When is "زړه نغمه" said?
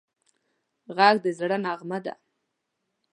1.39-1.99